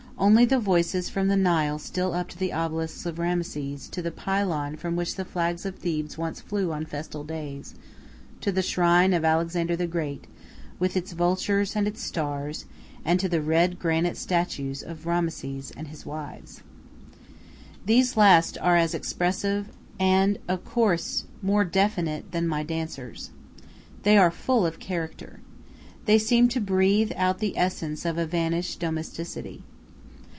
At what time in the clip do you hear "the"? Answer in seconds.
0.45-0.59, 1.29-1.35, 2.37-2.53, 4.03-4.11, 5.15-5.25, 8.51-8.61, 9.75-9.87, 13.27-13.41, 27.39-27.57